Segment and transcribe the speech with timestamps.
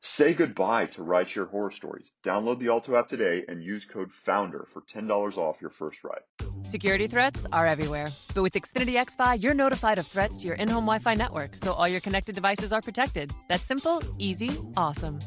[0.00, 2.10] Say goodbye to rideshare horror stories.
[2.24, 6.20] Download the Alto app today and use code FOUNDER for $10 off your first ride.
[6.62, 8.06] Security threats are everywhere.
[8.34, 11.54] But with Xfinity XFi, you're notified of threats to your in home Wi Fi network,
[11.56, 13.32] so all your connected devices are protected.
[13.48, 15.18] That's simple, easy, awesome.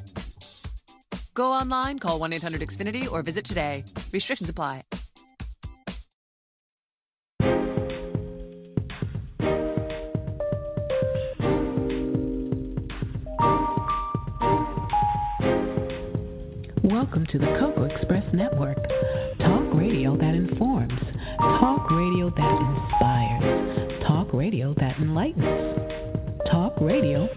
[1.33, 3.83] Go online, call 1 800 Xfinity, or visit today.
[4.11, 4.83] Restrictions apply.
[17.09, 18.77] Welcome to the Coco Express Network.
[19.39, 20.93] Talk radio that informs.
[21.39, 24.03] Talk radio that inspires.
[24.05, 25.43] Talk radio that enlightens.
[26.51, 27.27] Talk radio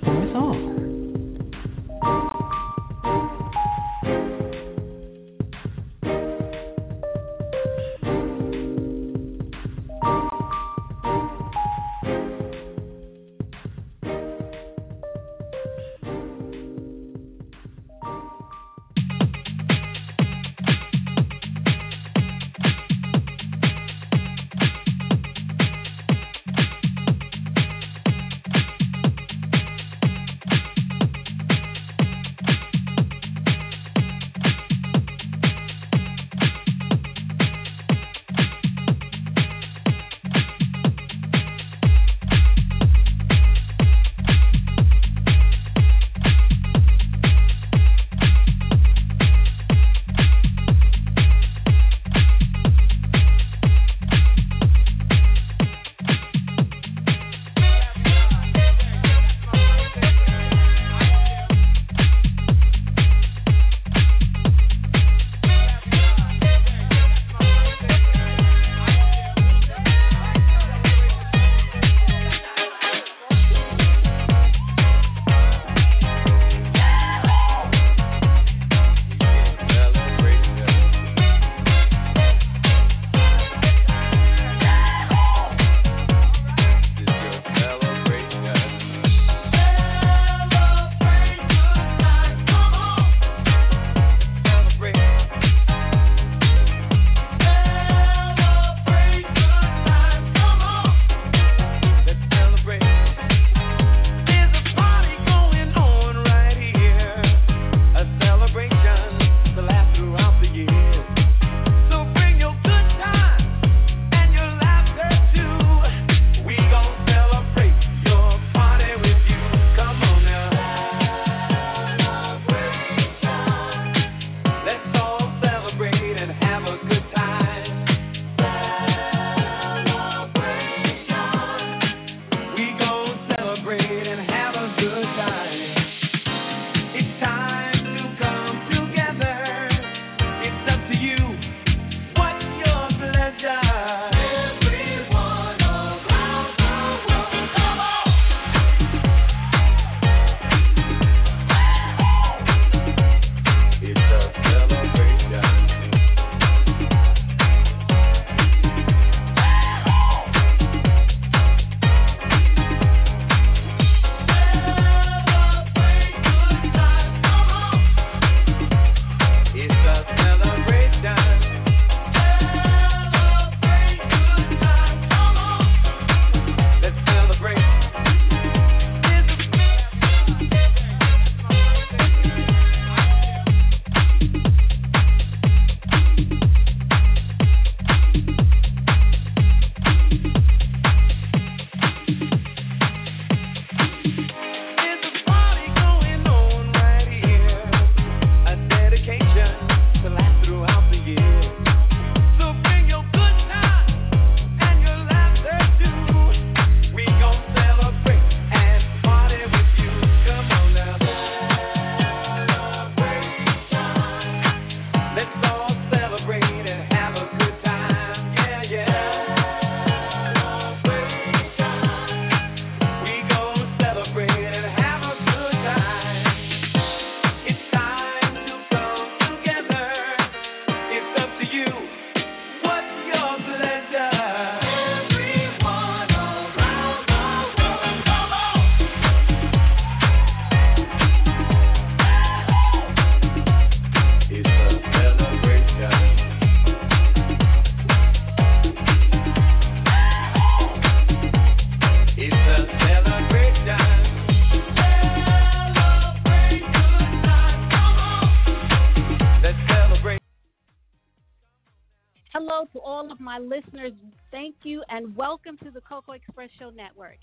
[262.48, 263.92] all of my listeners,
[264.30, 267.18] thank you and welcome to the Coco Express Show Network.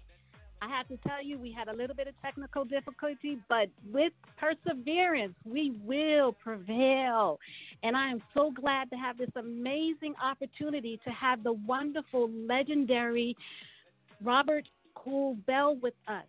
[0.62, 4.14] I have to tell you, we had a little bit of technical difficulty, but with
[4.38, 7.40] perseverance, we will prevail.
[7.84, 13.36] And I am so glad to have this amazing opportunity to have the wonderful, legendary
[14.24, 16.26] Robert Kool Bell with us.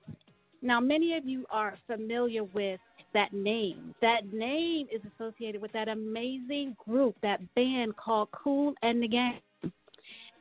[0.63, 2.81] Now, many of you are familiar with
[3.15, 3.95] that name.
[4.01, 9.41] That name is associated with that amazing group, that band called Kool and the Gang.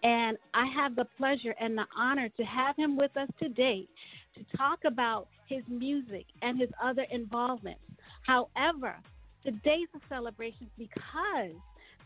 [0.03, 3.85] And I have the pleasure and the honor to have him with us today
[4.37, 7.81] to talk about his music and his other involvements.
[8.25, 8.95] However,
[9.43, 11.55] today's a celebration because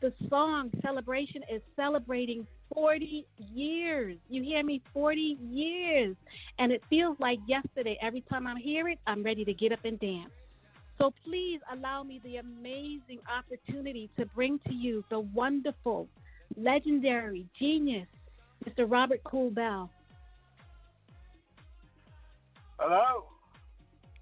[0.02, 4.18] the song Celebration is celebrating 40 years.
[4.30, 4.82] You hear me?
[4.94, 6.16] 40 years.
[6.60, 7.98] And it feels like yesterday.
[8.02, 10.32] Every time I hear it, I'm ready to get up and dance.
[10.98, 16.08] So please allow me the amazing opportunity to bring to you the wonderful
[16.56, 18.08] legendary genius,
[18.66, 18.90] Mr.
[18.90, 19.90] Robert Kool Bell.
[22.78, 23.26] Hello.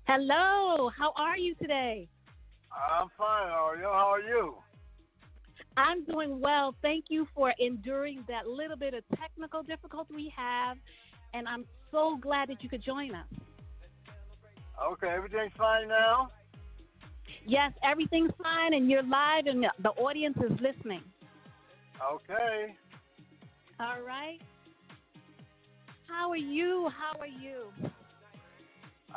[0.07, 0.89] Hello.
[0.97, 2.07] How are you today?
[2.71, 3.49] I'm fine.
[3.49, 3.83] How are you?
[3.83, 4.55] How are you?
[5.77, 6.75] I'm doing well.
[6.81, 10.77] Thank you for enduring that little bit of technical difficulty we have,
[11.33, 13.27] and I'm so glad that you could join us.
[14.91, 16.29] Okay, everything's fine now?
[17.45, 21.01] Yes, everything's fine, and you're live, and the audience is listening.
[22.13, 22.75] Okay.
[23.79, 24.39] All right.
[26.07, 26.89] How are you?
[26.89, 27.71] How are you?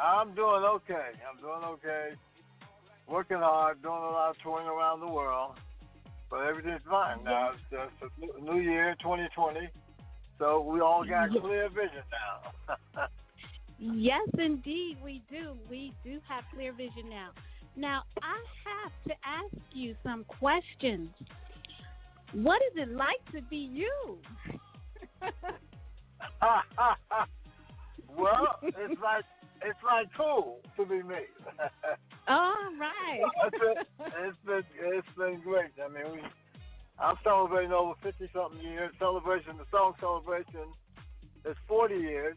[0.01, 1.11] I'm doing okay.
[1.29, 2.11] I'm doing okay.
[3.09, 5.57] Working hard, doing a lot of touring around the world,
[6.31, 7.51] but everything's fine now.
[7.53, 9.69] It's just a new year, 2020,
[10.39, 11.43] so we all got yes.
[11.43, 13.07] clear vision now.
[13.79, 15.53] yes, indeed, we do.
[15.69, 17.31] We do have clear vision now.
[17.77, 21.11] Now, I have to ask you some questions.
[22.33, 24.19] What is it like to be you?
[28.17, 29.25] well, it's like
[29.63, 31.25] it's like cool to be me.
[32.29, 33.21] All right.
[33.47, 34.63] it's, been, it's been
[34.93, 35.73] it's been great.
[35.83, 36.21] I mean, we
[36.99, 38.93] I'm celebrating over fifty something years.
[38.99, 40.73] Celebration, the song celebration
[41.45, 42.37] is forty years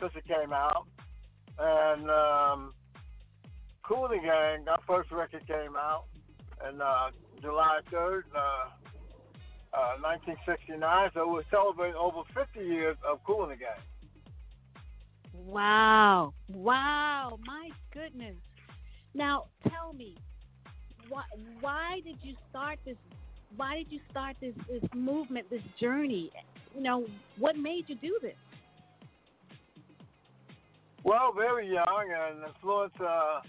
[0.00, 0.86] since it came out,
[1.58, 2.74] and um,
[3.90, 6.04] Kool and Gang, our first record came out,
[6.68, 7.10] in uh,
[7.42, 8.24] July third.
[8.34, 8.68] Uh,
[10.00, 10.82] 1969.
[10.82, 13.70] Uh, so we're celebrating over 50 years of Kool and the Gang.
[15.46, 16.32] Wow.
[16.52, 17.38] Wow.
[17.46, 18.36] My goodness.
[19.14, 20.16] Now, tell me,
[21.08, 21.22] why,
[21.60, 22.96] why did you start this?
[23.56, 26.30] Why did you start this, this movement, this journey?
[26.74, 27.06] You know,
[27.38, 28.34] what made you do this?
[31.04, 33.40] Well, very young and influenced uh,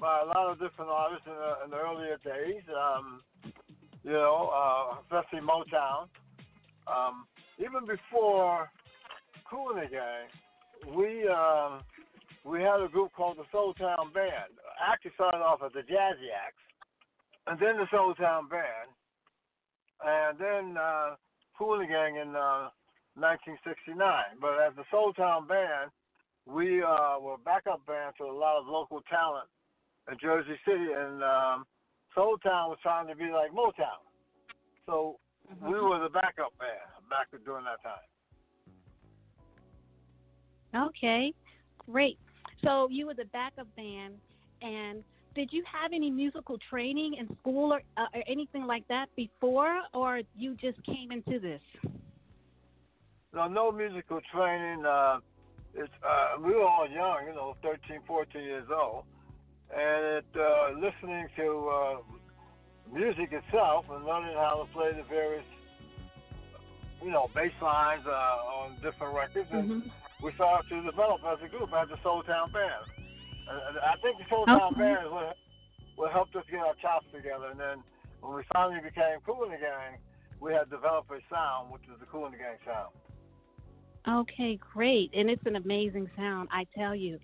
[0.00, 2.62] by a lot of different artists in the, in the earlier days.
[2.68, 3.22] Um,
[4.04, 6.06] you know, uh, especially Motown.
[6.86, 7.26] Um,
[7.58, 8.70] even before
[9.50, 10.30] Kool and the Gang,
[10.94, 11.82] we um,
[12.44, 14.54] we had a group called the Soul Town Band.
[14.78, 16.62] Actually started off as the Jazziacs,
[17.48, 18.94] and then the Soul Town Band,
[20.06, 21.16] and then uh,
[21.58, 22.70] Kool and the Gang in uh,
[23.18, 23.98] 1969.
[24.40, 25.90] But as the Soul Town Band,
[26.46, 29.48] we uh, were a backup band to a lot of local talent
[30.10, 31.66] in Jersey City, and um,
[32.14, 34.02] Soul Town was trying to be like Motown.
[34.86, 35.18] So
[35.52, 35.66] mm-hmm.
[35.66, 38.06] we were the backup band back during that time.
[40.88, 41.32] Okay,
[41.90, 42.18] great.
[42.64, 44.14] So you were the backup band,
[44.62, 45.02] and
[45.34, 49.80] did you have any musical training in school or, uh, or anything like that before,
[49.94, 51.60] or you just came into this?
[53.34, 54.84] No, no musical training.
[54.86, 55.18] Uh,
[55.74, 59.04] it's uh, we were all young, you know, 13, 14 years old
[59.74, 61.96] and it, uh, listening to uh,
[62.92, 65.44] music itself and learning how to play the various,
[67.02, 69.48] you know, bass lines uh, on different records.
[69.52, 70.24] And mm-hmm.
[70.24, 72.86] we started to develop as a group, as a Soul Town Band.
[73.48, 74.80] And I think the Soul Town okay.
[74.80, 75.36] Band is what,
[75.96, 77.50] what helped us get our chops together.
[77.50, 77.82] And then
[78.20, 79.98] when we finally became Kool and the Gang,
[80.40, 82.94] we had developed a sound, which is the Kool and the Gang sound.
[84.06, 85.10] Okay, great.
[85.14, 87.18] And it's an amazing sound, I tell you.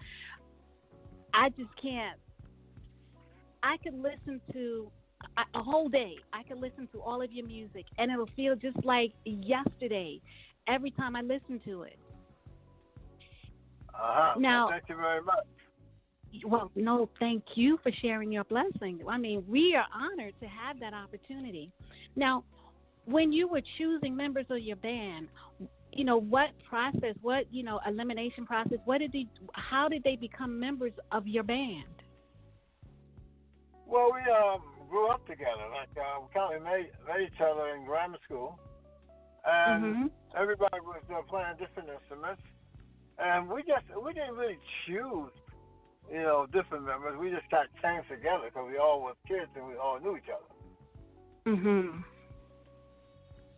[1.35, 2.19] I just can't
[3.63, 4.91] I could listen to
[5.37, 6.17] a, a whole day.
[6.33, 10.21] I could listen to all of your music, and it'll feel just like yesterday
[10.69, 11.99] every time I listen to it.
[13.95, 14.35] Uh-huh.
[14.39, 15.45] Now, well, thank you very much.
[16.47, 19.01] Well, no, thank you for sharing your blessing.
[19.07, 21.71] I mean, we are honored to have that opportunity.
[22.17, 22.45] Now,
[23.05, 25.29] when you were choosing members of your band,
[25.93, 30.17] you know what process, what you know elimination process, what did they, how did they
[30.17, 31.85] become members of your band?
[33.87, 35.67] Well, we um, grew up together.
[35.71, 38.59] Like uh, we kind of met, met each other in grammar school,
[39.45, 40.11] and Mhm.
[40.37, 42.43] everybody was uh, playing different instruments,
[43.19, 45.33] and we just we didn't really choose,
[46.11, 47.19] you know, different members.
[47.19, 50.31] We just got came together because we all were kids and we all knew each
[50.31, 51.57] other.
[51.57, 52.05] Mhm.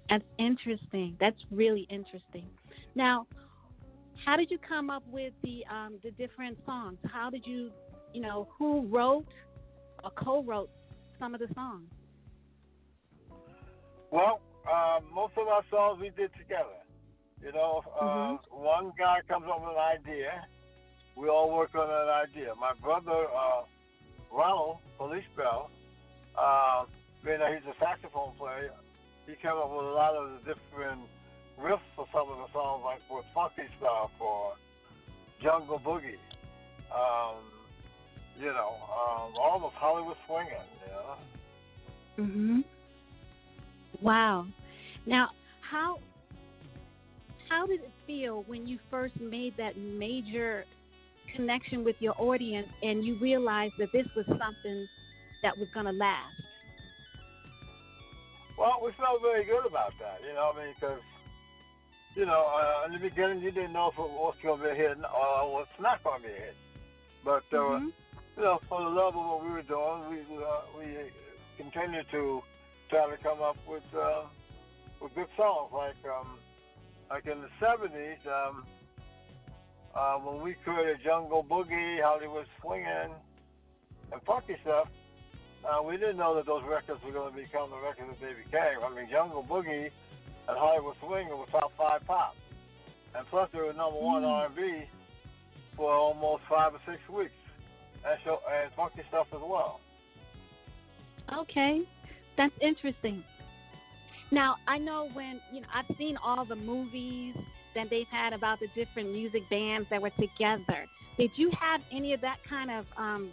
[0.09, 1.16] That's interesting.
[1.19, 2.50] That's really interesting.
[2.95, 3.26] Now,
[4.25, 6.99] how did you come up with the um, the different songs?
[7.11, 7.71] How did you,
[8.12, 9.26] you know, who wrote
[10.04, 10.70] or co-wrote
[11.18, 11.90] some of the songs?
[14.11, 16.78] Well, uh, most of our songs we did together.
[17.42, 18.38] You know, uh, Mhm.
[18.50, 20.46] one guy comes up with an idea,
[21.16, 22.54] we all work on an idea.
[22.56, 23.62] My brother uh,
[24.32, 25.70] Ronald Khalis Bell,
[26.37, 26.87] uh,
[27.25, 28.73] being that he's a saxophone player,
[29.26, 31.02] he came up with a lot of the different
[31.58, 34.54] riffs for some of the songs, like with Funky Stuff or
[35.40, 36.18] Jungle Boogie.
[36.90, 37.53] Um,
[38.38, 40.52] you know, um, almost Hollywood swinging.
[40.86, 41.16] You know.
[42.18, 42.64] Mhm.
[44.00, 44.46] Wow.
[45.06, 45.98] Now, how
[47.48, 50.64] how did it feel when you first made that major
[51.34, 54.88] connection with your audience and you realized that this was something
[55.42, 56.34] that was going to last?
[58.56, 61.00] Well, we felt very good about that, you know, I mean, because,
[62.14, 64.70] you know, uh, in the beginning, you didn't know if it was going to be
[64.70, 66.56] a hit or what's not going to be a hit.
[67.24, 67.92] But, uh, Mhm.
[68.36, 70.86] You know, for the love of what we were doing, we uh, we
[71.56, 72.40] continued to
[72.90, 74.24] try to come up with uh,
[75.00, 76.38] with good songs, like um,
[77.10, 78.64] like in the '70s, um,
[79.94, 83.14] uh, when we created Jungle Boogie, Hollywood Swinging,
[84.12, 84.88] and Funky Stuff.
[85.64, 88.34] Uh, we didn't know that those records were going to become the records that they
[88.36, 88.84] became.
[88.84, 89.88] I mean, Jungle Boogie
[90.46, 92.36] and Hollywood Swinging were top five pop,
[93.16, 94.52] and plus they were number one Mm.
[94.52, 94.84] R&B
[95.74, 97.32] for almost five or six weeks,
[98.06, 98.70] and so and
[99.08, 99.80] stuff as well.
[101.32, 101.82] Okay,
[102.37, 103.25] that's interesting.
[104.30, 107.34] Now I know when you know I've seen all the movies
[107.75, 110.87] that they've had about the different music bands that were together.
[111.18, 113.30] Did you have any of that kind of um,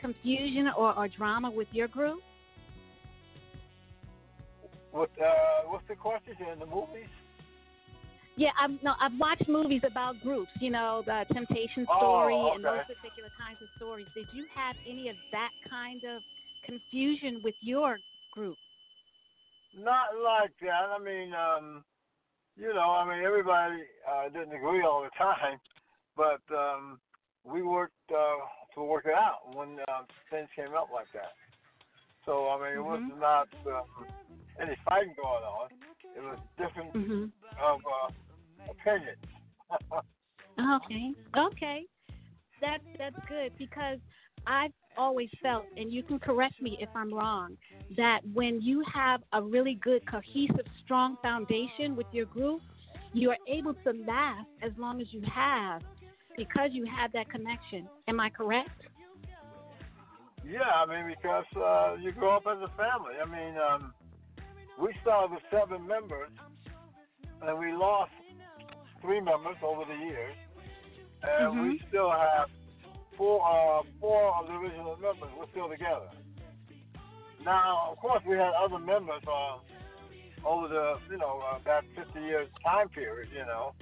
[0.00, 2.20] confusion or, or drama with your group?
[4.92, 7.08] What uh, what's the question in the movies?
[8.36, 10.50] Yeah, I've no, I've watched movies about groups.
[10.60, 14.06] You know, the Temptation Oh, story and those particular kinds of stories.
[14.14, 16.22] Did you have any of that kind of
[16.66, 17.98] confusion with your
[18.32, 18.56] group?
[19.78, 20.90] Not like that.
[20.90, 21.84] I mean, um,
[22.56, 25.58] you know, I mean, everybody uh, didn't agree all the time,
[26.16, 26.98] but um,
[27.44, 28.42] we worked uh,
[28.74, 31.38] to work it out when uh, things came up like that.
[32.26, 34.06] So I mean, it was not um,
[34.60, 35.68] any fighting going on.
[36.16, 37.32] It was different Mhm.
[37.60, 38.10] of uh,
[38.70, 39.18] opinions.
[40.58, 41.12] Okay.
[41.36, 41.86] Okay.
[42.60, 43.98] That's that's good because
[44.46, 47.56] I've always felt, and you can correct me if I'm wrong,
[47.96, 52.62] that when you have a really good, cohesive, strong foundation with your group,
[53.12, 55.82] you are able to last as long as you have
[56.36, 57.88] because you have that connection.
[58.08, 58.70] Am I correct?
[60.44, 63.14] Yeah, I mean, because uh, you grow up as a family.
[63.20, 63.94] I mean, um,
[64.80, 66.30] we started with seven members,
[67.42, 68.10] and we lost
[69.00, 70.34] three members over the years,
[71.22, 72.48] and we still have
[73.16, 75.30] four uh, four of the original members.
[75.38, 76.10] We're still together.
[77.44, 79.58] Now, of course, we had other members uh,
[80.46, 83.74] over the you know uh, that 50 years time period, you know,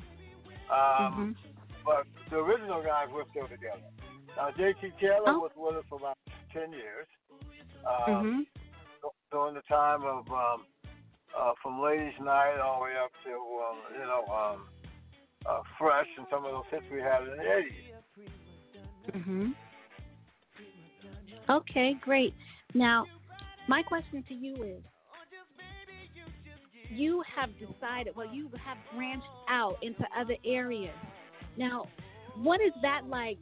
[0.72, 1.36] um,
[1.84, 3.82] but the original guys we're still together.
[4.36, 4.92] Now, J.T.
[5.00, 5.38] Taylor Oh.
[5.40, 6.16] was with us for about
[6.54, 7.06] 10 years.
[7.86, 8.46] Um,
[9.30, 10.64] during the time of um,
[11.38, 14.68] uh, from Ladies Night all the way up to um, you know um,
[15.46, 17.92] uh, Fresh and some of those hits we had in the 80s.
[19.10, 19.54] Mhm.
[21.48, 22.34] Okay, great.
[22.74, 23.06] Now,
[23.68, 24.82] my question to you is
[26.90, 30.94] you have decided, well, you have branched out into other areas.
[31.56, 31.86] Now,
[32.36, 33.38] what is that like,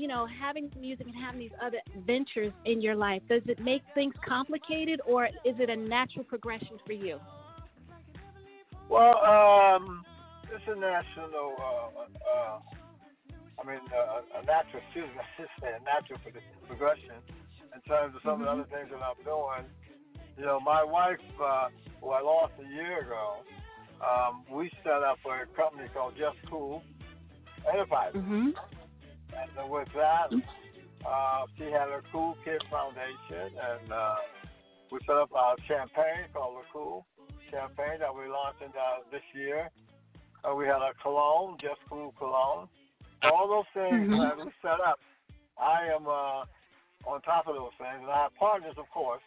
[0.00, 1.76] you know, having music and having these other
[2.06, 3.20] ventures in your life?
[3.28, 7.20] Does it make things complicated or is it a natural progression for you?
[8.88, 10.02] Well, um,
[10.44, 12.58] it's a national, uh, uh,
[13.60, 16.18] I mean, uh, a natural, excuse me, I should say a natural
[16.66, 17.20] progression
[17.74, 19.68] in terms of some of the other things that I'm doing.
[20.38, 21.68] You know, my wife, uh,
[22.00, 23.44] who I lost a year ago,
[24.00, 26.82] um, we set up a company called Just Cool
[27.70, 28.16] Enterprises.
[28.16, 28.54] Mhm.
[29.36, 30.28] And with that,
[31.06, 34.16] uh, she had a Cool Kid Foundation, and uh,
[34.90, 37.06] we set up our champagne called the Cool
[37.50, 39.70] Champagne that we launched in, uh, this year.
[40.44, 42.68] Uh, we had a cologne, Just Cool Cologne.
[43.22, 44.20] All those things Mhm.
[44.20, 44.98] that we set up,
[45.58, 46.44] I am uh,
[47.04, 49.22] on top of those things, and I have partners, of course,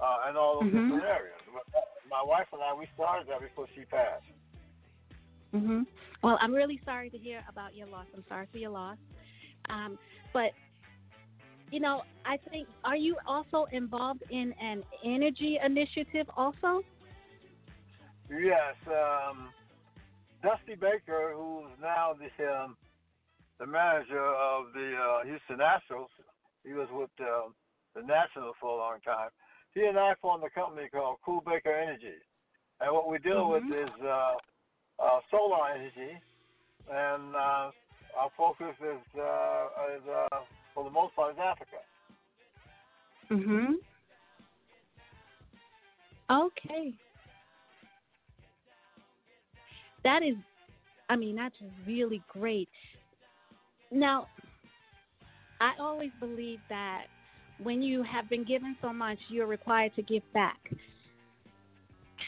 [0.00, 0.82] uh, in all those Mhm.
[0.82, 1.40] different areas.
[1.52, 4.24] But my wife and I, we started that before she passed.
[5.52, 5.86] Mhm.
[6.22, 8.06] Well, I'm really sorry to hear about your loss.
[8.14, 8.98] I'm sorry for your loss.
[9.70, 9.98] Um,
[10.32, 10.50] but
[11.70, 16.82] you know, I think are you also involved in an energy initiative also?
[18.28, 19.50] Yes, um,
[20.42, 22.76] Dusty Baker, who's now the um,
[23.58, 26.10] the manager of the uh, Houston Nationals,
[26.64, 27.50] he was with uh,
[27.94, 29.28] the Nationals for a long time.
[29.74, 32.18] He and I formed a company called Kool Baker Energy,
[32.80, 33.50] and what we deal Mhm.
[33.50, 34.34] with is uh,
[34.98, 36.18] uh, solar energy,
[36.90, 37.70] and uh,
[38.18, 40.38] our focus is uh, is uh,
[40.74, 41.76] for the most part is Africa.
[43.30, 43.74] Mm-hmm.
[46.30, 46.92] Okay.
[50.04, 50.36] That is
[51.08, 52.68] I mean, that's really great.
[53.90, 54.28] Now,
[55.60, 57.06] I always believe that
[57.62, 60.58] when you have been given so much, you're required to give back.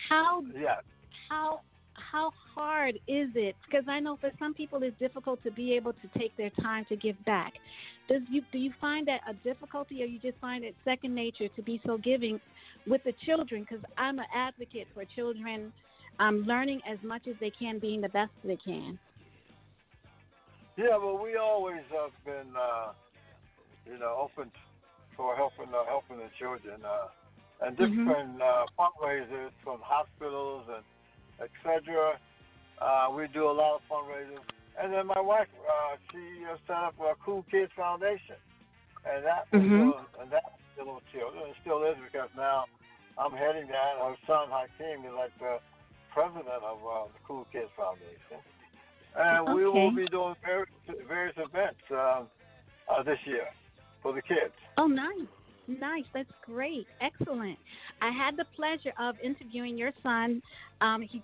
[0.08, 0.82] How Yes.
[1.28, 1.60] how
[1.94, 3.56] how hard is it?
[3.68, 6.84] Because I know for some people it's difficult to be able to take their time
[6.88, 7.52] to give back.
[8.08, 11.48] Does you do you find that a difficulty, or you just find it second nature
[11.48, 12.40] to be so giving
[12.86, 13.66] with the children?
[13.68, 15.72] Because I'm an advocate for children,
[16.18, 18.98] um, learning as much as they can, being the best they can.
[20.76, 22.92] Yeah, well, we always have been, uh,
[23.86, 24.50] you know, open
[25.16, 28.16] for helping uh, helping the children uh, and Mhm.
[28.16, 30.84] different uh, fundraisers from hospitals and
[31.42, 32.18] etc.
[32.80, 34.42] Uh, we do a lot of fundraisers,
[34.80, 38.36] and then my wife, uh, she uh, set up a Cool Kids Foundation,
[39.04, 39.92] and that was Mhm.
[39.92, 41.50] uh, and that was still with children.
[41.50, 42.64] It still is because now
[43.18, 43.98] I'm heading that.
[43.98, 45.60] Her son Hakeem is like the
[46.12, 48.40] president of uh, the Cool Kids Foundation.
[49.14, 50.70] And we will be doing various,
[51.06, 52.28] various events um,
[52.88, 53.46] uh, this year
[54.02, 54.54] for the kids.
[54.78, 55.28] Oh, nice.
[55.68, 56.04] Nice.
[56.14, 56.86] That's great.
[57.00, 57.58] Excellent.
[58.00, 60.42] I had the pleasure of interviewing your son.
[60.80, 61.22] Um, he's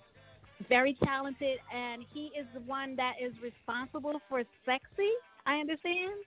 [0.67, 5.11] very talented, and he is the one that is responsible for Sexy,
[5.45, 6.19] I understand.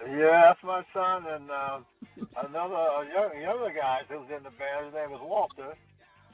[0.00, 1.84] Yeah, that's my son and um,
[2.44, 4.86] another a young, younger guy who's in the band.
[4.86, 5.74] His name is Walter.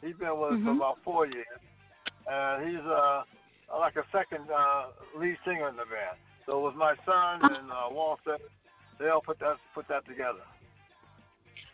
[0.01, 0.77] He's been with us for Mhm.
[0.77, 1.61] about four years,
[2.27, 3.25] and he's uh,
[3.79, 6.16] like a second uh, lead singer in the band.
[6.46, 8.38] So it was my son and uh, Walter.
[8.99, 10.44] They all put that put that together.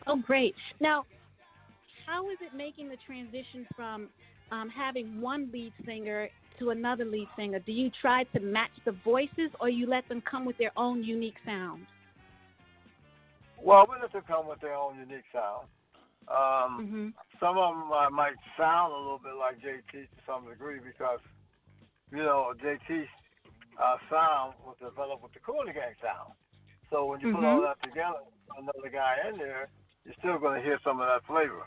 [0.07, 0.55] Oh, great.
[0.79, 1.05] Now,
[2.05, 4.09] how is it making the transition from
[4.51, 6.29] um, having one lead singer
[6.59, 7.59] to another lead singer?
[7.59, 11.03] Do you try to match the voices, or you let them come with their own
[11.03, 11.85] unique sound?
[13.61, 15.67] Well, we let them come with their own unique sound.
[16.27, 17.07] Um, Mm-hmm.
[17.39, 21.19] some of them uh, might sound a little bit like JT to some degree because,
[22.11, 23.09] you know, JT's
[23.81, 26.33] uh, sound was developed with the Cooler Gang sound.
[26.91, 27.67] So when you put all Mhm.
[27.67, 28.23] that together,
[28.57, 29.69] another guy in there,
[30.05, 31.65] you're still going to hear some of that flavor.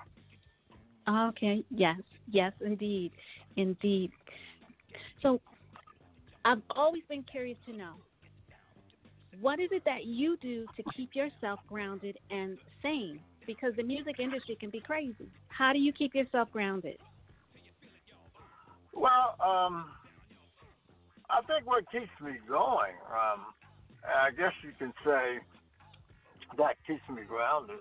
[1.11, 1.65] Okay.
[1.71, 2.01] Yes.
[2.31, 3.13] Yes, indeed.
[3.57, 4.13] Indeed.
[5.23, 5.41] So,
[6.45, 7.95] I've always been curious to know
[9.41, 13.21] what is it that you do to keep yourself grounded and sane?
[13.47, 15.29] Because the music industry can be crazy.
[15.49, 16.99] How do you keep yourself grounded?
[18.95, 19.87] Well, um,
[21.31, 23.47] I think what keeps me going, um,
[24.05, 25.39] I guess you can say
[26.59, 27.77] that keeps me grounded,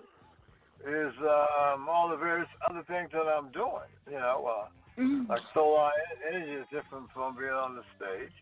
[0.86, 3.90] is um, all the various other things that I'm doing.
[4.06, 5.26] You know, uh, Mm.
[5.32, 5.90] like solar
[6.32, 8.34] energy is different from being on the stage,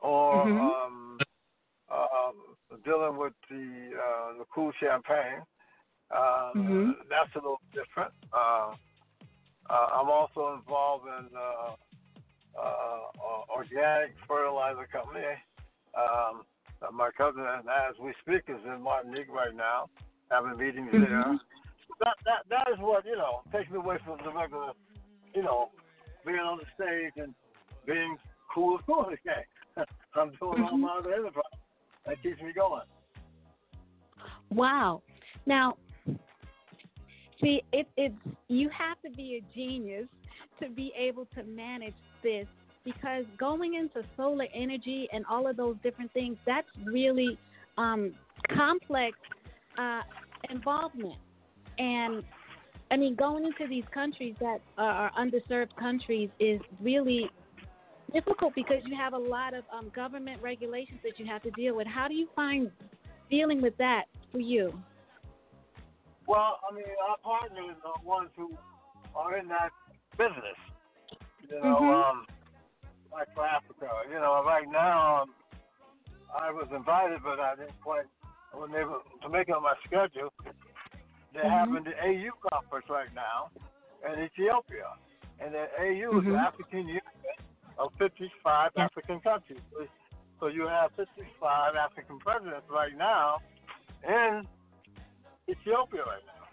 [0.00, 0.72] or Mhm.
[0.86, 1.24] um,
[1.90, 5.42] um, dealing with the uh, the cool champagne.
[6.10, 6.94] Uh, Mhm.
[7.10, 8.12] That's a little different.
[8.32, 8.74] Uh,
[9.70, 11.74] uh, I'm also involved in uh,
[12.58, 15.34] uh, uh, organic fertilizer company.
[15.96, 16.44] Um,
[16.82, 19.90] uh, my cousin, as we speak, is in Martinique right now,
[20.30, 21.00] having meetings Mhm.
[21.08, 21.38] there.
[22.00, 24.72] That that that is what you know takes me away from the regular,
[25.34, 25.70] you know,
[26.24, 27.34] being on the stage and
[27.86, 28.18] being
[28.52, 29.86] cool as cool as gang.
[30.14, 30.80] I'm doing all Mhm.
[30.80, 31.44] my other enterprise.
[32.06, 32.82] That keeps me going.
[34.50, 35.02] Wow.
[35.44, 35.76] Now,
[37.40, 38.14] see, it, it's
[38.48, 40.08] you have to be a genius
[40.60, 42.46] to be able to manage this
[42.84, 47.36] because going into solar energy and all of those different things, that's really
[47.76, 48.14] um,
[48.54, 49.18] complex
[49.78, 50.02] uh,
[50.50, 51.18] involvement.
[51.78, 52.22] And
[52.90, 57.30] I mean, going into these countries that are underserved countries is really
[58.12, 61.76] difficult because you have a lot of um, government regulations that you have to deal
[61.76, 61.86] with.
[61.86, 62.70] How do you find
[63.30, 64.80] dealing with that for you?
[66.26, 68.56] Well, I mean, our partners are ones who
[69.14, 69.70] are in that
[70.18, 70.58] business.
[71.48, 72.04] You know, Mhm.
[72.04, 72.26] um,
[73.12, 73.88] like for Africa.
[74.08, 75.34] You know, right now um,
[76.34, 78.06] I was invited, but I didn't quite.
[78.56, 80.32] I wasn't able to make on my schedule.
[81.34, 81.74] they're Mm-hmm.
[81.74, 83.50] having the AU conference right now
[84.08, 84.88] in Ethiopia,
[85.38, 86.32] and the AU is Mhm.
[86.32, 87.02] the African Union
[87.76, 88.84] of 55 Yeah.
[88.84, 89.60] African countries.
[89.72, 89.86] So-
[90.38, 93.40] So you have 55 African presidents right now
[94.02, 94.46] in
[95.48, 96.48] Ethiopia right now.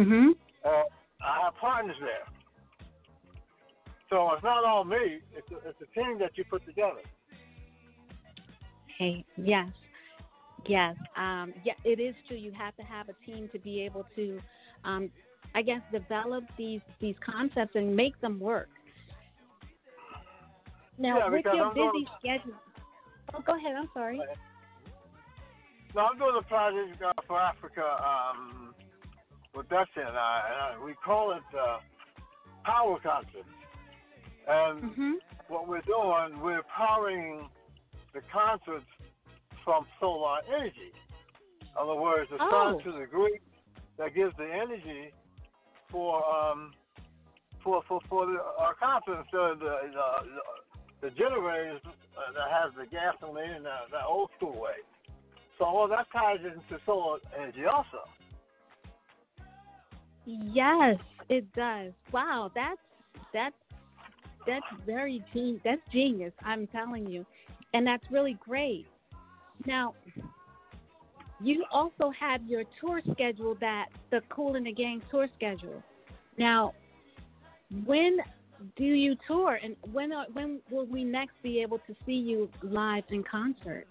[0.00, 0.30] Mm-hmm.
[0.64, 0.84] Uh,
[1.20, 2.26] I have partners there.
[4.08, 5.20] So it's not all me.
[5.32, 7.02] It's a, it's a team that you put together.
[8.98, 9.68] Hey, yes,
[10.66, 11.74] yes, um, yeah.
[11.84, 12.36] It is true.
[12.36, 14.40] You have to have a team to be able to,
[14.84, 15.10] um,
[15.54, 18.68] I guess, develop these these concepts and make them work.
[20.98, 22.54] Now, Yeah, with your I'm going- busy schedule.
[23.34, 23.74] Oh, go ahead.
[23.76, 24.20] I'm sorry.
[25.94, 28.74] No, I'm doing a project uh, for Africa um,
[29.54, 30.42] with Dusty and I,
[30.72, 31.78] and I, we call it uh,
[32.64, 33.48] Power Concerts.
[34.46, 35.14] And Mhm.
[35.48, 37.48] what we're doing, we're powering
[38.12, 38.86] the concerts
[39.70, 40.90] from solar energy.
[41.62, 42.50] In other words, the Oh.
[42.50, 43.40] sun to the grid
[43.98, 45.12] that gives the energy
[45.92, 46.74] for um
[47.62, 49.28] for for for the our concerts.
[49.30, 54.60] So the the, the generators uh, that has the gasoline and the, the old school
[54.60, 54.82] way.
[55.56, 58.02] So all that ties into solar energy also.
[60.26, 61.92] Yes, it does.
[62.12, 62.80] Wow, that's
[63.32, 63.54] that's
[64.48, 66.32] that's very gen- that's genius.
[66.42, 67.24] I'm telling you,
[67.72, 68.88] and that's really great.
[69.66, 69.94] Now,
[71.40, 75.82] you also have your tour schedule that the Kool and the Gang tour schedule.
[76.36, 76.74] Now,
[77.86, 78.18] when
[78.76, 82.50] do you tour, and when are, when will we next be able to see you
[82.62, 83.86] live in concert?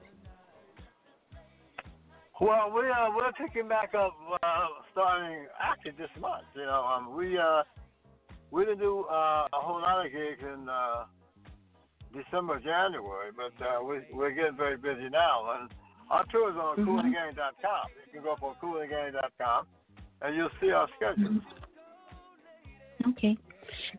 [2.39, 6.45] Well, we uh, we're picking back up uh, starting actually this month.
[6.55, 7.63] You know, um, we uh,
[8.51, 11.03] we didn't do uh, a whole lot of gigs in uh,
[12.13, 15.59] December, January, but uh, we we're getting very busy now.
[15.59, 15.69] And
[16.09, 16.85] our tour is on Mhm.
[16.85, 17.89] coolinggang.com.
[18.07, 19.67] You can go up on coolinggang.com,
[20.21, 21.41] and you'll see our schedule.
[23.09, 23.37] Okay.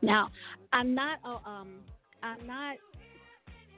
[0.03, 0.31] Now,
[0.73, 1.81] I'm not a um,
[2.23, 2.77] I'm not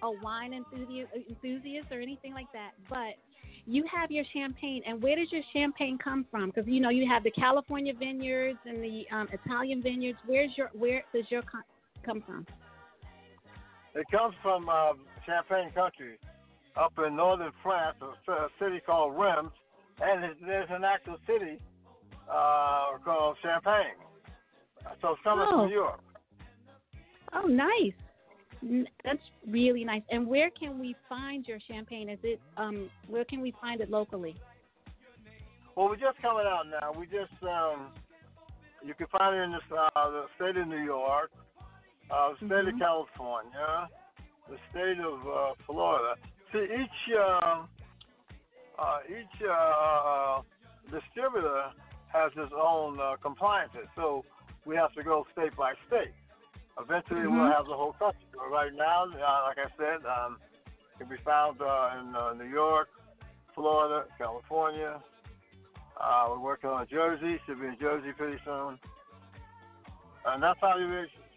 [0.03, 3.14] a wine enthusiast, enthusiast or anything like that, but
[3.66, 6.47] you have your champagne, and where does your champagne come from?
[6.51, 10.18] Because you know you have the California vineyards and the um, Italian vineyards.
[10.27, 11.62] Where's your where does your con-
[12.05, 12.47] come from?
[13.94, 14.92] It comes from uh,
[15.26, 16.18] Champagne country,
[16.76, 19.52] up in northern France, a, a city called Reims,
[20.00, 21.59] and it- there's an actual city
[22.31, 23.98] uh, called Champagne.
[25.00, 25.62] So it's coming Oh.
[25.62, 26.00] from Europe.
[27.35, 27.92] Oh, nice.
[29.05, 30.02] That's really nice.
[30.11, 32.09] And where can we find your champagne?
[32.09, 34.37] Is it um where can we find it locally?
[35.74, 36.92] Well, we're just coming out now.
[36.96, 37.88] We just um,
[38.85, 41.31] you can find it in this, uh, the state of New York,
[42.12, 42.75] uh, the state Mhm.
[42.75, 43.88] of California,
[44.48, 46.16] the state of uh, Florida.
[46.53, 47.64] See, each uh,
[48.79, 50.42] uh, each uh,
[50.90, 51.72] distributor
[52.12, 54.25] has his own uh, compliances, so
[54.64, 56.12] we have to go state by state.
[56.79, 57.53] Eventually, we'll Mhm.
[57.53, 58.27] have the whole country.
[58.33, 60.40] But right now, uh, like I said, um,
[60.94, 62.88] it can be found uh, in uh, New York,
[63.55, 65.01] Florida, California.
[65.98, 67.38] Uh, we're working on Jersey.
[67.46, 68.79] Should be in Jersey pretty soon.
[70.25, 70.88] And that's how you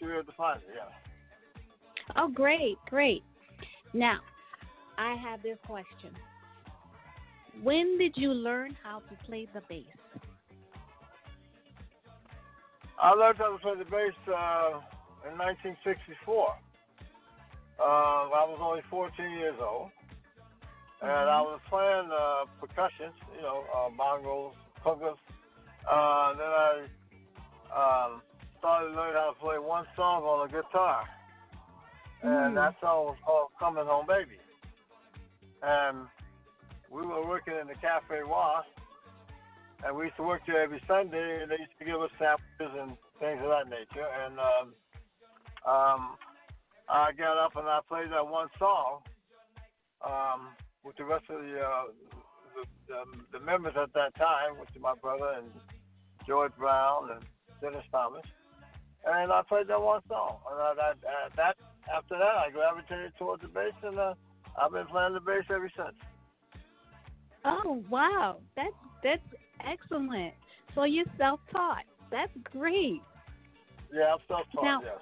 [0.01, 0.75] really should be able to find it.
[0.75, 2.13] Yeah.
[2.17, 3.23] Oh, great, great.
[3.93, 4.19] Now,
[4.97, 6.11] I have this question.
[7.63, 9.85] When did you learn how to play the bass?
[12.99, 14.79] I learned how to play the bass uh,
[15.29, 16.47] in 1964.
[17.77, 19.89] Uh, I was only 14 years old,
[21.01, 24.53] and I was playing uh, percussion, you know, uh, bongos,
[24.85, 25.17] congas.
[25.91, 26.85] Uh, then I
[27.75, 28.21] um,
[28.65, 31.05] started learning how to play one song on a guitar,
[32.23, 32.55] and Mm.
[32.55, 34.39] that song was called "Coming Home Baby."
[35.61, 36.09] And
[36.89, 38.67] we were working in the Cafe Wasp,
[39.83, 42.73] and we used to work there every Sunday, and they used to give us samples
[42.81, 44.07] and things of that nature.
[44.25, 44.73] And um,
[45.63, 46.17] um,
[46.89, 49.03] I got up and I played that one song
[50.01, 51.83] um, with the rest of the, uh,
[52.55, 55.51] the, the the members at that time, which is my brother and
[56.25, 57.23] George Brown and
[57.61, 58.25] Dennis Thomas.
[59.05, 61.55] And I played that one song, and I, that, uh, that
[61.95, 64.13] after that I gravitated towards the bass, and uh,
[64.59, 65.95] I've been playing the bass ever since.
[67.45, 68.37] Oh, wow.
[68.55, 69.21] That's that's
[69.63, 70.33] excellent.
[70.73, 71.83] So you're self-taught.
[72.11, 73.01] That's great.
[73.93, 74.63] Yeah, I'm self-taught.
[74.63, 74.97] Now- yes.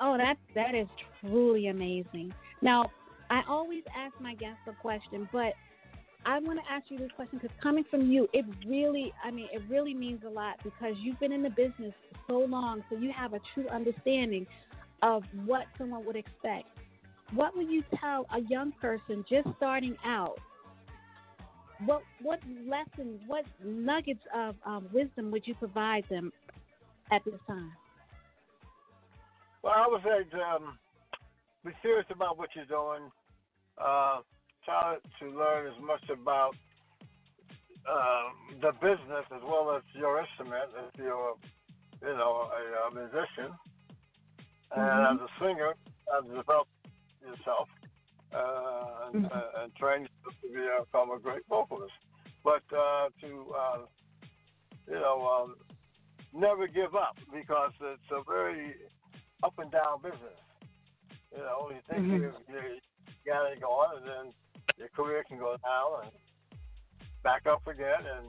[0.00, 0.86] Oh, that that is
[1.20, 2.32] truly amazing.
[2.62, 2.90] Now,
[3.30, 5.52] I always ask my guests a question, but
[6.24, 9.48] I want to ask you this question because coming from you, it really, I mean,
[9.52, 11.94] it really means a lot because you've been in the business
[12.26, 14.46] so long, so you have a true understanding
[15.02, 16.66] of what someone would expect.
[17.32, 20.38] What would you tell a young person just starting out
[21.84, 26.32] what what lessons, what nuggets of um, wisdom would you provide them
[27.12, 27.72] at this time?
[29.62, 30.78] Well, I would say um,
[31.64, 33.10] be serious about what you're doing.
[33.76, 34.20] Uh,
[34.68, 36.56] try to learn as much about
[37.88, 38.24] uh,
[38.60, 41.36] the business as well as your instrument, if you're,
[42.02, 43.52] you know, a, a musician.
[44.72, 45.20] And Mhm.
[45.20, 45.74] as a singer,
[46.12, 46.68] uh, develop
[47.22, 47.68] yourself
[48.34, 49.30] uh, and, Mhm.
[49.32, 50.48] uh, and train yourself to
[50.92, 51.94] become a great vocalist.
[52.44, 53.86] But uh, to, uh,
[54.88, 55.56] you know, um,
[56.32, 58.74] never give up because it's a very
[59.42, 60.38] up and down business.
[61.32, 62.10] You know, you think Mhm.
[62.10, 62.80] you, you
[63.26, 64.34] got it going, and then
[65.28, 66.12] can go down and
[67.22, 68.04] back up again.
[68.16, 68.26] And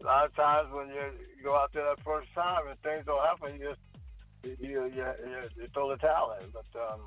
[0.00, 3.24] a lot of times when you go out there that first time and things don't
[3.24, 3.80] happen, you just
[4.42, 5.04] you you, you,
[5.56, 6.50] you, throw the towel in.
[6.50, 7.00] But um,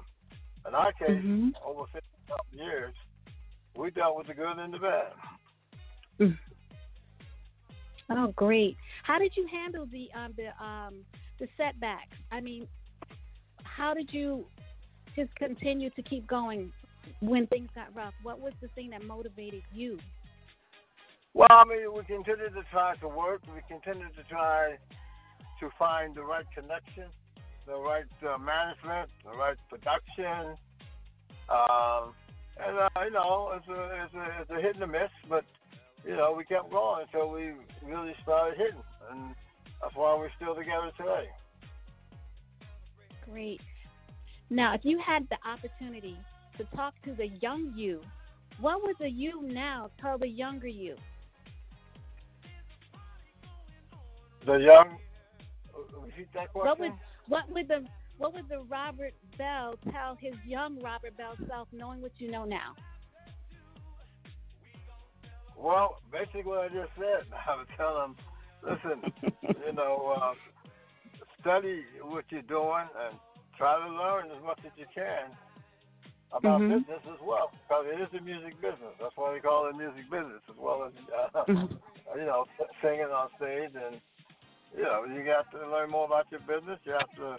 [0.67, 1.51] in our case, Mhm.
[1.65, 2.07] over 50
[2.51, 2.93] years,
[3.75, 6.38] we dealt with the good and the bad.
[8.09, 8.77] Oh, great!
[9.03, 11.03] How did you handle the um, the um,
[11.39, 12.15] the setbacks?
[12.31, 12.67] I mean,
[13.63, 14.45] how did you
[15.15, 16.71] just continue to keep going
[17.21, 18.13] when things got rough?
[18.23, 19.99] What was the thing that motivated you?
[21.33, 23.41] Well, I mean, we continued to try to work.
[23.53, 24.77] We continued to try
[25.59, 27.09] to find the right connection,
[27.67, 30.55] the right uh, management, the right production.
[31.49, 32.13] Um,
[32.57, 35.43] and, uh, you know, it's a, it's, a, it's a hit and a miss, but,
[36.05, 37.51] you know, we kept going until we
[37.85, 38.83] really started hitting.
[39.11, 39.35] And
[39.81, 41.27] that's why we're still together today.
[43.29, 43.61] Great.
[44.49, 46.17] Now, if you had the opportunity
[46.57, 48.01] to talk to the young you,
[48.59, 50.95] what would the you now tell the younger you?
[54.45, 54.97] The young,
[56.01, 56.67] repeat that question?
[56.67, 56.91] What would
[57.27, 57.85] what would the
[58.17, 62.45] what would the Robert Bell tell his young Robert Bell self, knowing what you know
[62.45, 62.75] now?
[65.57, 67.25] Well, basically what I just said.
[67.47, 68.15] I would tell him,
[68.63, 69.33] listen,
[69.65, 70.33] you know, uh,
[71.41, 73.17] study what you're doing and
[73.57, 75.31] try to learn as much as you can
[76.35, 76.83] about Mhm.
[76.83, 78.93] business as well, because it is a music business.
[78.99, 80.93] That's why they call it music business, as well as
[81.35, 81.79] uh, Mhm.
[82.15, 82.45] you know
[82.81, 83.71] singing on stage.
[83.73, 84.01] And
[84.75, 86.79] you know, you got to learn more about your business.
[86.83, 87.37] You have to,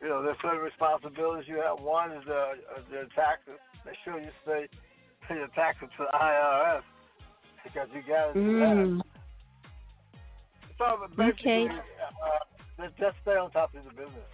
[0.00, 1.80] you know, there's certain responsibilities you have.
[1.80, 3.58] One is uh, uh, the taxes.
[3.84, 4.68] Make sure you stay
[5.28, 6.82] pay your taxes to the IRS
[7.64, 8.76] because you got to do that.
[8.76, 9.00] Mm.
[10.78, 11.68] So basically, Okay.
[11.68, 14.24] uh, just stay on top of the business.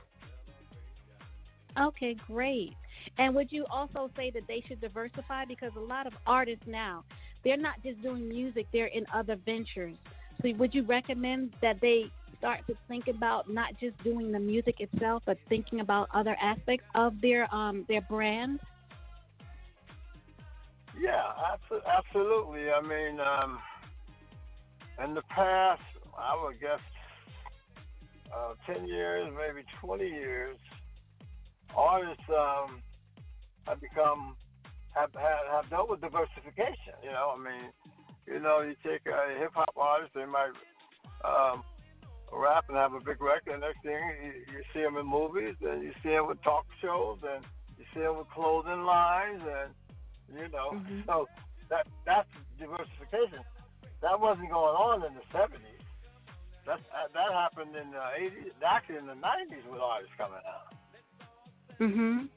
[1.78, 2.72] Okay, great.
[3.18, 7.04] And would you also say that they should diversify because a lot of artists now,
[7.44, 9.96] they're not just doing music, they're in other ventures.
[10.42, 14.80] So would you recommend that they start to think about not just doing the music
[14.80, 18.60] itself, but thinking about other aspects of their um their brand?
[20.98, 21.32] Yeah,
[21.86, 22.70] absolutely.
[22.70, 23.58] I mean, um,
[25.04, 25.82] in the past,
[26.18, 26.80] I would guess
[28.34, 30.56] uh, 10 years, maybe 20 years,
[31.76, 32.80] artists um,
[33.66, 34.36] have become,
[34.94, 36.94] have, have, have dealt with diversification.
[37.02, 37.70] You know, I mean,
[38.26, 40.52] you know, you take a hip hop artist, they might
[41.24, 41.62] um,
[42.32, 45.54] rap and have a big record, and next thing you, you see them in movies,
[45.62, 47.44] and you see them with talk shows, and
[47.78, 49.70] you see them with clothing lines, and
[50.36, 51.06] you know, Mhm.
[51.06, 51.28] so
[51.70, 53.42] that that's diversification.
[54.02, 55.80] That wasn't going on in the seventies.
[56.66, 56.80] That
[57.14, 60.74] that happened in the eighties, actually in the nineties with artists coming out.
[61.78, 62.28] Mhm.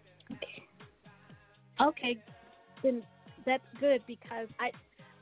[1.81, 2.17] Okay,
[2.83, 3.03] then
[3.45, 4.71] that's good because I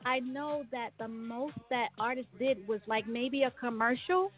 [0.06, 4.32] I know that the most that artists did was like maybe a commercial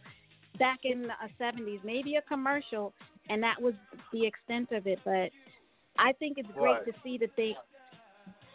[0.57, 2.93] back in the seventies, maybe a commercial,
[3.29, 3.73] and that was
[4.11, 4.99] the extent of it.
[5.05, 5.29] But
[5.97, 6.85] I think it's great Right.
[6.85, 7.55] to see that they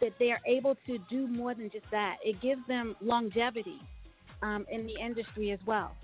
[0.01, 2.17] that they are able to do more than just that.
[2.25, 3.81] It gives them longevity
[4.43, 5.97] um, in the industry as well.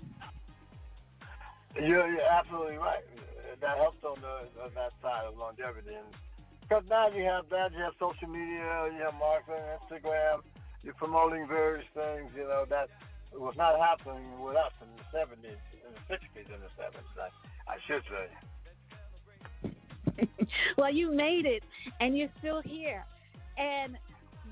[1.75, 3.03] You're, you're absolutely right.
[3.61, 6.07] That helps on the on that side of longevity, and
[6.71, 10.39] because now you have that, you have social media, you have marketing, Instagram,
[10.83, 12.31] you're promoting various things.
[12.33, 12.87] You know that
[13.33, 17.17] was not happening with us in the seventies, in the sixties, in the seventies.
[17.19, 18.03] I, I should
[20.15, 20.27] say.
[20.77, 21.63] well, you made it,
[21.99, 23.03] and you're still here,
[23.57, 23.97] and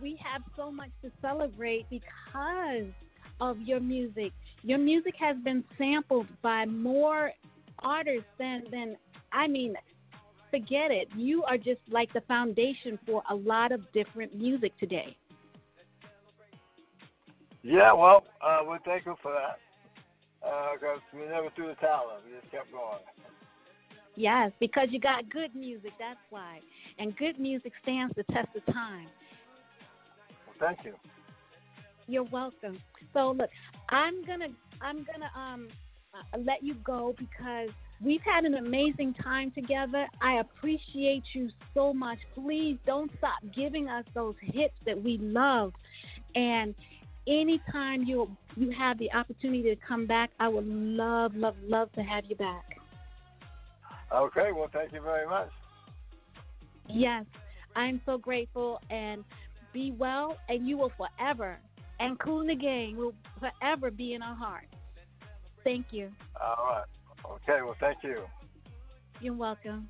[0.01, 2.91] we have so much to celebrate because
[3.39, 4.33] of your music.
[4.63, 7.31] Your music has been sampled by more
[7.81, 8.97] artists than than
[9.31, 9.75] I mean,
[10.49, 11.07] forget it.
[11.15, 15.15] You are just like the foundation for a lot of different music today.
[17.61, 19.59] Yeah, well, uh, we're thankful for that
[20.73, 22.31] because we never threw the towel in.
[22.31, 22.99] We just kept going.
[24.15, 25.91] Yes, because you got good music.
[25.99, 26.59] That's why,
[26.97, 29.07] and good music stands the test of time.
[30.47, 30.93] Well, thank you.
[32.07, 32.79] You're welcome.
[33.13, 33.49] So look,
[33.89, 34.47] I'm gonna
[34.81, 35.67] I'm gonna um
[36.13, 37.69] uh, let you go because
[38.01, 40.07] we've had an amazing time together.
[40.21, 42.19] I appreciate you so much.
[42.33, 45.73] Please don't stop giving us those hits that we love.
[46.35, 46.75] And
[47.27, 52.01] anytime you you have the opportunity to come back, I would love, love, love to
[52.01, 52.79] have you back.
[54.13, 55.49] Okay, well, thank you very much.
[56.87, 57.25] Yes,
[57.75, 59.23] I'm so grateful and
[59.71, 61.57] be well, and you will forever,
[61.99, 64.73] and Kool Gang will forever be in our hearts.
[65.63, 66.09] Thank you.
[66.41, 66.85] All right.
[67.25, 68.23] Okay, well, thank you.
[69.21, 69.89] You're welcome.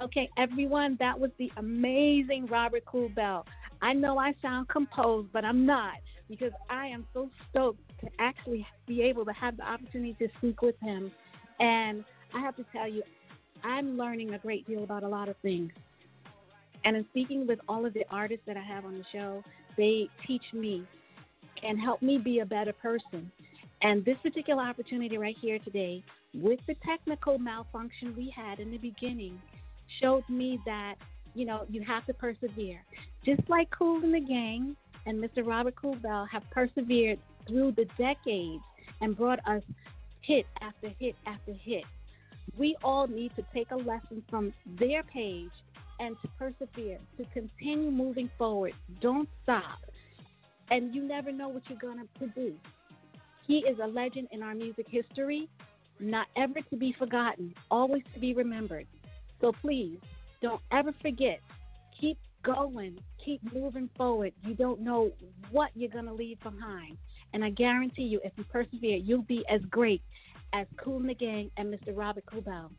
[0.00, 3.46] Okay, everyone, that was the amazing Robert Kool Bell.
[3.82, 5.94] I know I sound composed, but I'm not
[6.28, 10.62] because I am so stoked to actually be able to have the opportunity to speak
[10.62, 11.12] with him.
[11.60, 13.02] And I have to tell you,
[13.62, 15.70] I'm learning a great deal about a lot of things.
[16.84, 19.44] And in speaking with all of the artists that I have on the show,
[19.76, 20.86] they teach me
[21.62, 23.30] and help me be a better person.
[23.82, 28.78] And this particular opportunity right here today, with the technical malfunction we had in the
[28.78, 29.40] beginning,
[30.00, 30.94] showed me that,
[31.34, 32.80] you know, you have to persevere.
[33.24, 35.44] Just like Kool and the Gang and Mr.
[35.44, 37.18] Robert Kool Bell have persevered
[37.48, 38.62] through the decades
[39.00, 39.62] and brought us
[40.20, 41.84] hit after hit after hit.
[42.56, 45.50] We all need to take a lesson from their page
[45.98, 48.74] and to persevere, to continue moving forward.
[49.00, 49.78] Don't stop.
[50.70, 52.58] And you never know what you're going to produce.
[53.46, 55.48] He is a legend in our music history,
[56.00, 58.86] not ever to be forgotten, always to be remembered.
[59.40, 59.98] So please,
[60.40, 61.40] don't ever forget.
[62.00, 64.32] Keep going, keep moving forward.
[64.44, 65.12] You don't know
[65.50, 66.96] what you're going to leave behind.
[67.32, 70.02] And I guarantee you, if you persevere, you'll be as great
[70.52, 71.96] as Kool and the Gang and Mr.
[71.96, 72.70] Robert Kool Bell.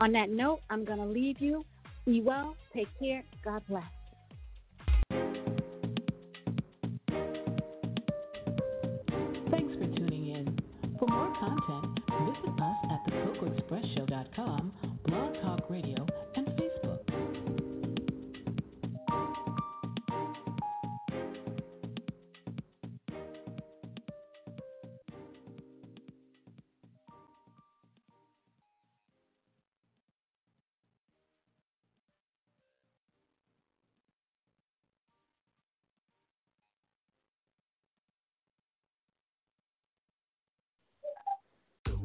[0.00, 1.64] On that note, I'm going to leave you.
[2.06, 2.54] Be well.
[2.72, 3.22] Take care.
[3.44, 3.99] God bless.
[14.40, 14.89] thecocoexpressshow.com,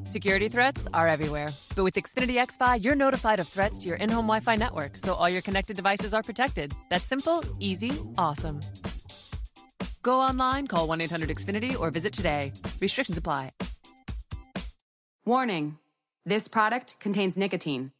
[0.05, 1.49] Security threats are everywhere.
[1.75, 4.97] But with Xfinity XFi, you're notified of threats to your in home Wi Fi network,
[4.97, 6.73] so all your connected devices are protected.
[6.89, 8.59] That's simple, easy, awesome.
[10.03, 12.53] Go online, call 1 800 Xfinity, or visit today.
[12.79, 13.51] Restrictions apply.
[15.25, 15.79] Warning
[16.23, 17.91] this product contains nicotine.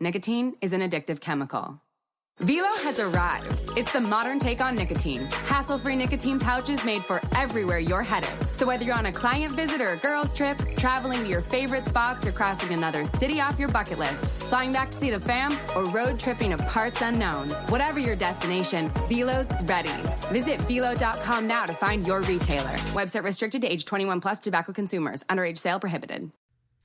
[0.00, 1.80] Nicotine is an addictive chemical.
[2.40, 3.72] Velo has arrived.
[3.76, 5.24] It's the modern take on nicotine.
[5.46, 8.30] Hassle free nicotine pouches made for everywhere you're headed.
[8.54, 11.84] So, whether you're on a client visit or a girls' trip, traveling to your favorite
[11.84, 15.52] spots, or crossing another city off your bucket list, flying back to see the fam,
[15.74, 19.90] or road tripping to parts unknown, whatever your destination, Velo's ready.
[20.32, 22.76] Visit Velo.com now to find your retailer.
[22.94, 25.24] Website restricted to age 21 plus tobacco consumers.
[25.24, 26.30] Underage sale prohibited.